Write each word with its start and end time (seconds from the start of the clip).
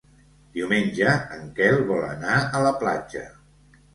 Diumenge 0.53 1.11
en 1.35 1.43
Quel 1.59 1.77
vol 1.91 2.01
anar 2.07 2.39
a 2.61 2.65
la 2.69 2.71
platja. 2.85 3.25